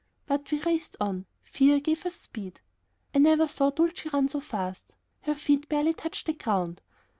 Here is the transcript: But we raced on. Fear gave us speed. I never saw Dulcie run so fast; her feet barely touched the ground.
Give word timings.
But 0.25 0.49
we 0.49 0.59
raced 0.61 0.95
on. 0.99 1.27
Fear 1.43 1.79
gave 1.79 2.07
us 2.07 2.15
speed. 2.15 2.61
I 3.13 3.19
never 3.19 3.47
saw 3.47 3.69
Dulcie 3.69 4.09
run 4.09 4.29
so 4.29 4.39
fast; 4.39 4.95
her 5.21 5.35
feet 5.35 5.69
barely 5.69 5.93
touched 5.93 6.25
the 6.25 6.33
ground. 6.33 6.81